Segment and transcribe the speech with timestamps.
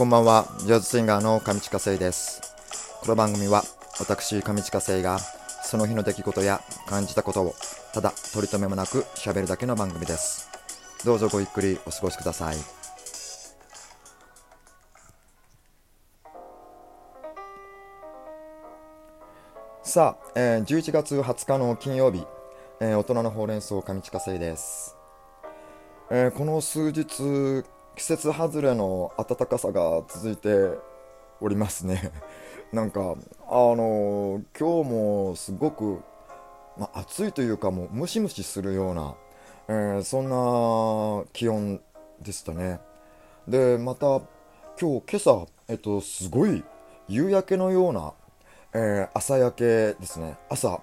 [0.00, 2.40] こんばんは、ジャズシンガーの上地下生です。
[3.02, 3.64] この番組は、
[3.98, 5.18] 私、上地下生が、
[5.62, 7.54] その日の出来事や感じたことを、
[7.92, 10.48] ただ取り留めもなく喋るだけの番組です。
[11.04, 12.56] どうぞごゆっくりお過ごしください。
[19.82, 22.26] さあ、えー11月20日の金曜日、
[22.80, 24.96] えー大人のほうれん草上地下生です。
[26.10, 27.66] えーこの数日
[28.00, 30.48] 季節外れの暖かさが続いて
[31.38, 32.10] おりますね。
[32.72, 33.04] なんかあ
[33.54, 36.00] のー今日もすごく、
[36.78, 39.14] ま、暑いというかもうムシムシするような、
[39.68, 41.78] えーそんな気温
[42.22, 42.80] でしたね。
[43.46, 44.06] でまた
[44.80, 46.64] 今日今朝えっとすごい
[47.06, 48.14] 夕焼けのような、
[48.72, 50.38] えー朝焼けですね。
[50.48, 50.80] 朝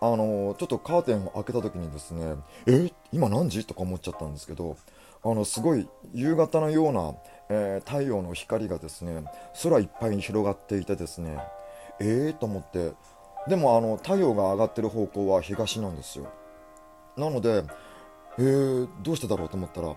[0.00, 2.34] あのちょっとカーテンを開けた時にですね
[2.66, 2.92] え？
[3.12, 3.64] 今何時？
[3.66, 4.76] とか思っちゃったんですけど
[5.24, 7.14] あのすごい夕方のような、
[7.48, 9.24] えー太陽の光がですね
[9.62, 11.38] 空いっぱいに広がっていてですね
[12.00, 12.04] え？
[12.04, 12.92] ーと思って。
[13.48, 16.26] でもあの太陽が上がってる方向は東なんですよ。
[17.16, 17.64] なので
[18.38, 18.42] え？
[18.42, 19.94] ー、どうしてだろうと思ったら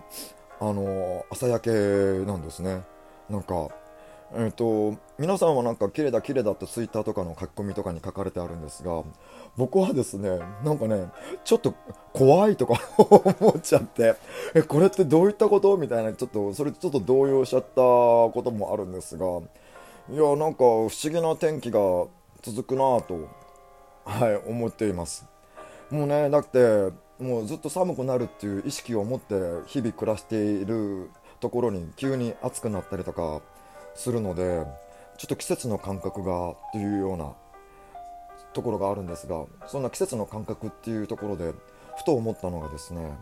[0.60, 1.70] あの朝焼け
[2.24, 2.82] なんですね。
[3.28, 3.68] なんか
[4.32, 9.02] えー、と皆さんはなんか綺麗だ綺麗だってツイッターとかの書き込みとかに書かれてあるんですが
[9.56, 11.08] 僕はですねなんかね
[11.44, 11.74] ちょっと
[12.12, 14.14] 怖いとか 思っちゃって
[14.54, 21.80] えこれってどういったことみたいなちょっとそれちょっと動揺しちゃったこともあるんですがいやなんか不思議な天気が
[22.42, 23.18] 続くなぁと
[24.04, 25.26] はい思っています。
[25.90, 29.34] もうねだってもうずっと寒くなるっていう意識を持って
[29.66, 33.42] 日々暮らしているところに急に暑くなったりとか
[33.94, 34.64] するので
[35.16, 37.32] ちょっと季節の感覚がっていうような
[38.52, 41.52] ところがあるんですがそんな季節の感覚っていうところで
[41.98, 43.12] ふと思ったのがですね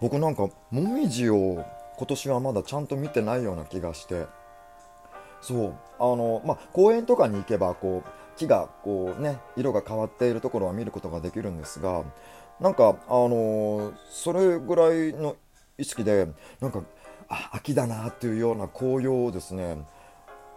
[0.00, 1.64] 僕なんかもみじを
[1.96, 4.26] 今年はまだちゃんと見てないような気がして
[5.40, 12.04] そうあのまあ公園とかに行けばこう木がこうね色が変わっているところは見ることができるんですが
[12.60, 15.36] なんかあのそれぐらいの
[15.76, 16.28] 意識で
[16.60, 16.82] なんか
[17.28, 19.78] あ秋だなっていうような紅葉をですね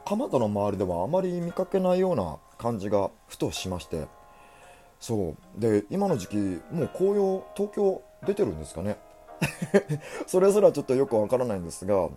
[0.06, 4.08] 蒲田の周りではあまり見かけないような感じがふとしまして。
[5.00, 5.60] そう。
[5.60, 6.38] で今の時期
[6.72, 8.98] もう紅葉東京出てるんですかね。
[10.28, 12.10] それすらちょっとよくわからないんですが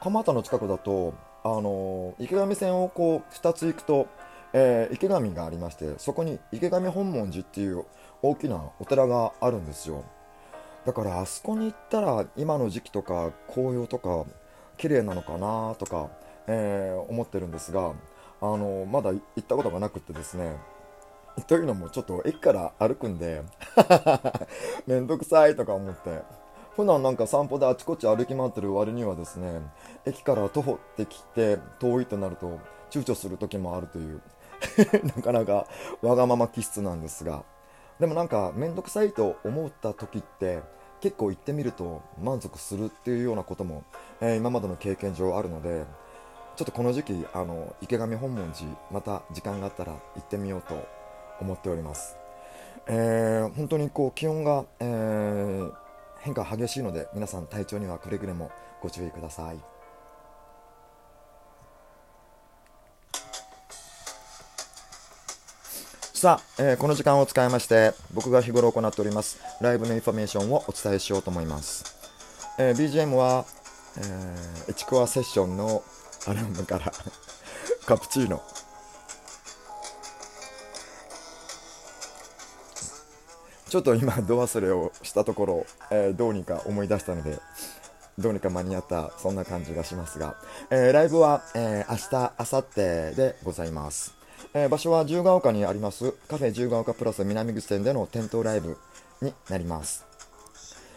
[0.00, 4.06] 蒲田の近くだとあの池上線をこう2つ行くと、
[4.52, 7.86] えー池上がありましてそこに池上本門寺っていう
[8.22, 10.04] 大きなお寺があるんですよ。
[10.84, 14.24] だからあそこに行ったら今の時期とか紅葉とか
[14.76, 16.08] 綺麗なのかなとか、
[16.46, 17.92] えー思ってるんですが
[18.40, 20.56] あのまだ行ったことがなくてですね
[21.46, 23.42] というのもちょっと駅から歩くんで
[24.86, 26.22] めんどくさいとか思って
[26.76, 29.60] 普段なんか散歩であちこち歩き回ってる割にはですね
[30.04, 32.58] 駅から徒歩ってきて遠いとなると
[32.90, 34.22] 躊躇する時もあるという
[35.16, 35.66] なかなか
[36.02, 37.44] わがまま気質なんですが
[37.98, 40.60] でもなんか面倒くさいと思った時って
[41.00, 43.84] 結構行ってみると満足するっていうようなことも、
[44.20, 45.84] えー今までの経験上あるので
[46.60, 50.86] ちょっとこの時期あの池上本門寺また時間があったら行ってみようと
[51.40, 52.18] 思っております、
[52.86, 55.72] えー本当にこう気温が、えー
[56.20, 58.50] 変化激しいので皆さん体調にはくれぐれも
[58.82, 59.58] ご注意ください。
[66.12, 71.86] さあ、えーこの時間を使いまして僕が日頃行っておりますライブのインフォメーションをお伝えしようと思います、
[72.58, 73.46] えー BGM は、
[73.96, 75.82] えーエチコアセッションの
[76.26, 76.92] アルバムから
[77.86, 78.42] カプチーノ。
[83.68, 87.38] ちょっと今ド忘れをしたところ、えーどうにか思い出したので
[88.18, 90.34] どうにか間に合ったそんな感じがしますが、
[90.70, 94.12] えーライブは、えー明日明後日でございます、
[94.54, 98.76] えー場所は自由が丘にありますカフェ自由が丘プラス南口店での店頭ライブ
[99.22, 100.04] になります。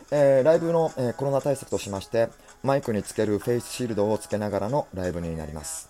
[0.10, 2.30] えーライブの、えーコロナ対策としまして
[2.64, 5.90] マイクにつけるフェイスシールドをつけながらのライブになります、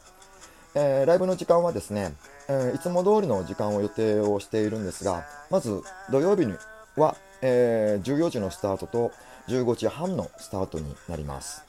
[0.73, 2.15] えーライブの時間はですね、
[2.49, 6.55] えーいつも通りの時間を予定をしているんですがまず土曜日に
[6.97, 9.11] は、えー14時のスタートと
[9.49, 11.63] 15時半のスタートになります。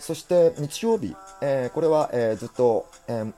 [0.00, 3.32] そして日曜日、えーこれは、えーずっと、えー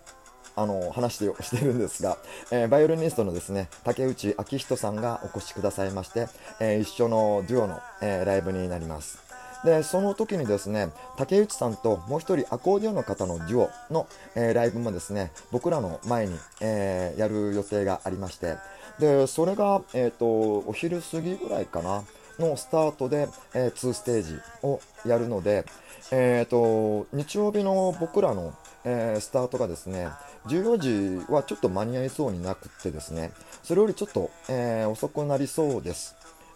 [0.59, 2.17] あの話をしているんですが、
[2.50, 6.29] えーバイオリニストのですね竹内昭人さんがお越しくださいまして、
[6.59, 9.25] えー一緒のデュオの、えーライブになります。
[9.67, 18.55] でその時にですね竹内さんともう一人アコーディオンの方のデュオの、えーライブもですね僕らの前に、えーやる予定がありまして
[19.01, 22.05] でそれが、えー、とお昼過ぎぐらいかな
[22.39, 25.65] のスタートで、え2ステージをやるので、
[26.12, 28.55] えー、と日曜日の僕らの、
[28.85, 30.09] えースタートがですね
[30.47, 33.33] 14時はちょっと間に合いそうになくてですね
[33.65, 36.15] それよりちょっと、えー遅くなりそうです、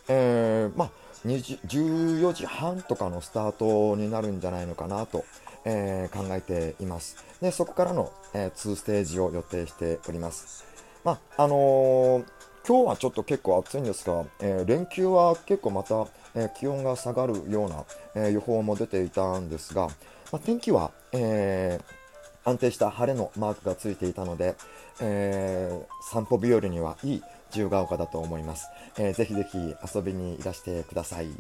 [0.09, 0.91] えーまあ
[1.25, 5.25] 14時半とかのスタートになるんじゃないのかなと、
[5.65, 7.17] えー考えています。
[7.41, 10.65] でそこからの、え2ステージを予定しております。
[11.05, 12.25] まああのー
[12.67, 17.85] 今日はちょっと結構暑いんですが、えー連休は結構また、えー気温が下がるような、
[18.15, 19.89] えー予報も出ていたんですが、
[20.33, 22.01] まあ、天気は、えー
[22.43, 24.57] 安定した晴れのマークがついていたので、
[25.01, 28.69] えー散歩日和にはいい自由が丘だと思います、
[28.99, 29.59] えーぜひぜひ
[29.95, 31.29] 遊びにいらしてください。
[31.29, 31.33] よ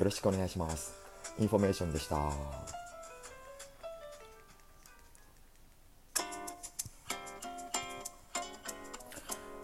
[0.00, 0.94] ろしくお願いします。
[1.38, 2.16] インフォメーションでした。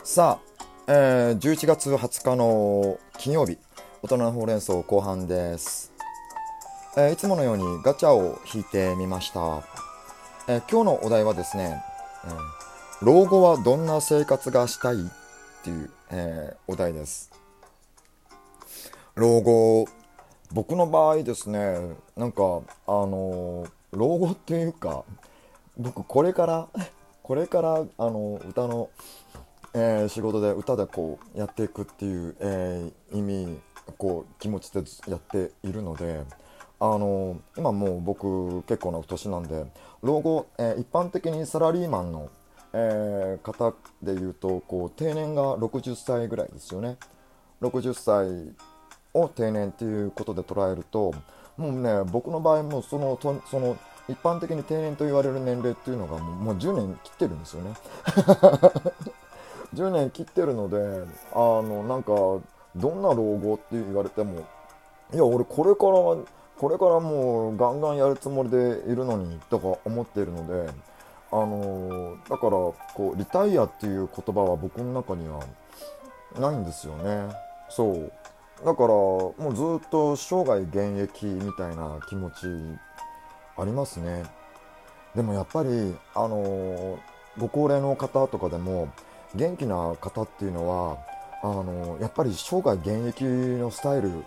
[0.05, 3.59] さあ、えー11月20日の金曜日
[4.03, 5.93] 大人のほうれん草後半です、
[6.97, 9.63] えーいつものようにガチャを引いてみました、
[10.49, 11.83] えー今日のお題はですね、
[12.25, 12.68] えー
[13.01, 14.99] 老後はどんな生活がしたいっ
[15.63, 17.31] ていう、えーお題です。
[19.15, 19.87] 老後
[20.53, 21.77] 僕の場合ですね
[22.17, 25.05] なんかあのー老後っていうか
[25.77, 26.69] 僕これから
[27.23, 28.91] これからあの歌の、
[29.75, 33.59] えー仕事で歌でこうやっていくっていう、えー意味
[33.97, 36.23] こう気持ちでやっているので
[36.81, 39.65] あの今もう僕結構な年なんで
[40.03, 42.29] 老後、えー一般的にサラリーマンの、
[42.73, 46.97] えー方でいうとこう定年が60歳ぐらいですよね。
[47.63, 48.55] 60歳
[49.15, 51.13] を定年っていうことで捉えると
[51.57, 53.77] もうね僕の場合もそのとその
[54.09, 57.75] 一般的に定年と言われる年齢っていうのがもうもう10年切ってるんですよね。
[59.75, 61.05] 10年切ってるので
[61.35, 62.13] あのなんか
[62.77, 64.41] どんな老後って言われても
[65.13, 65.93] いや俺これから
[66.59, 68.57] これからもうガンガンやるつもりで
[68.87, 70.71] いるのにとか思っているので
[71.31, 75.45] あのだからこうリタイアっていう言葉は僕の中には
[76.39, 77.35] ないんですよね。
[77.69, 78.13] そう。
[78.65, 82.47] だからもうずっと生涯現役みたいな気持ち
[83.57, 84.25] ありますね。
[85.15, 86.99] でもやっぱりあの
[87.39, 88.89] ご高齢の方とかでも
[89.35, 90.99] 元気な方っていうのは
[91.43, 94.25] あのやっぱり生涯現役のスタイル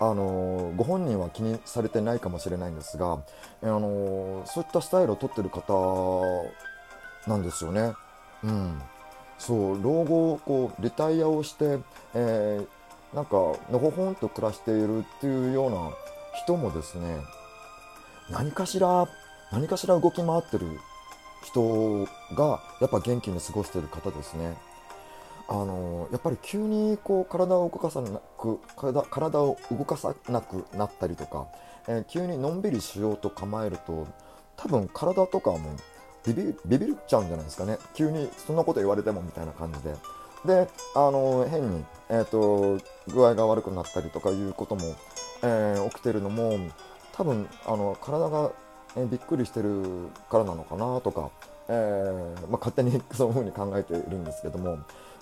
[0.00, 3.22] あのご本人は気にされてないかもしれないんですが
[3.62, 6.22] あのそういったスタイルをとってる方
[7.26, 7.92] なんですよね。
[8.42, 8.82] うん、
[9.38, 11.78] そう老後こうリタイアをして、
[12.14, 12.66] えー
[13.14, 13.36] なんか
[13.70, 15.92] のほほんと暮らしているっていうような
[16.42, 17.18] 人もですね
[18.28, 19.06] 何かしら
[19.52, 20.66] 何かしら動き回ってる
[21.44, 24.56] 人がやっぱ元気に過ごしている方ですね。
[25.46, 28.60] あのやっぱり急にこう体を動かさなく
[29.10, 31.46] 体を動かさなくなったりとか、
[31.86, 34.06] えー急にのんびりしようと構えると
[34.56, 35.58] 多分体とかも
[36.26, 37.78] ビビビビっちゃうんじゃないですかね。
[37.94, 39.94] 急にそんなこと言われてもみたいな感じで。
[40.46, 44.82] であの変に、えー、と具合が悪くなったりとかいうことも、
[45.42, 46.58] えー起きてるのも
[47.12, 48.50] 多分あの体が、
[48.96, 51.30] えーびっくりしてるからなのかなとか、
[51.68, 54.78] えーまあ、勝手に そういうふうに考えているんですけども。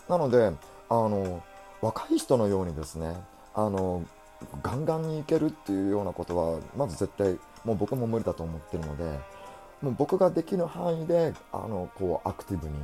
[0.09, 0.53] なので
[0.89, 1.43] あの
[1.81, 3.17] 若い人のようにですね
[3.55, 4.05] あの
[4.63, 9.05] ガンガンにいけるっていうようなことはまず絶対もう僕も無理だと思ってるので
[9.81, 12.75] もう僕ができる範囲であのこうアクティブに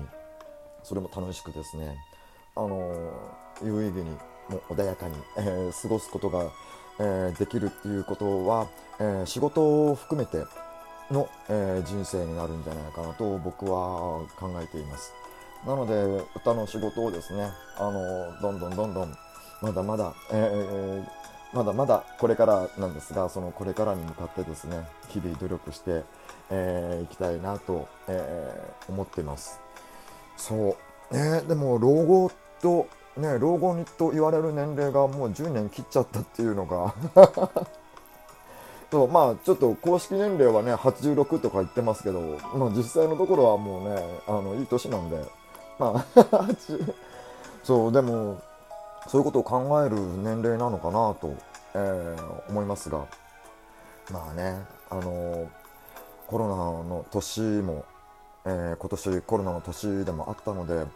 [0.83, 1.97] それも楽しくですね
[2.57, 3.13] あの
[3.63, 4.11] 有意義に
[4.49, 6.51] も穏やかに、えー過ごすことが、
[6.99, 10.45] えーできるっていうことは、えー仕事を含めて
[11.11, 15.13] の、え人生になるんじゃないかなと僕は考えています。
[15.67, 19.15] なので歌の仕事をですねあのどんどんどんどん
[19.61, 21.19] まだまだ、えー
[21.51, 25.95] まだまだこれからなんですがそのこれからに向かってですね日々努力してい、
[26.51, 29.59] えーきたいなと、えー思っています。
[30.37, 30.77] そ
[31.11, 31.15] う。
[31.17, 32.87] ねでも老後と
[33.17, 36.95] ね老後にと言われる年齢がもう10年切っちゃったっていうのが
[38.91, 42.21] そうまあちょっと公式年齢はね86とか言ってますけど、
[42.55, 45.17] まあ、実際のところはもうねあのいい年なんで
[45.79, 46.49] まあ
[47.65, 48.41] そうでも
[49.09, 51.35] そういうことを考える年齢なのかなと、
[51.75, 53.05] えー思いますが。
[54.11, 54.59] まあね
[54.91, 55.49] あの
[56.27, 57.85] コロナの年も、
[58.47, 60.87] えー今年コロナの年でもあったので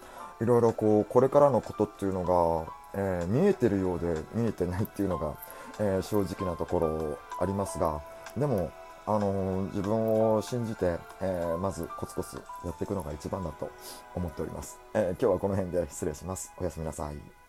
[0.40, 5.32] いろいろこうこれからのことっていうのが、えー見えてるようで見えてないっていうのが、
[5.78, 8.00] えー正直なところありますが。
[8.36, 8.70] でも
[9.06, 13.70] あの自分を信じて、えーまずコツコツやっていくのが一番だと
[14.14, 16.52] 思っております、えー今日はこの辺で失礼します。
[16.58, 17.41] おやすみなさい。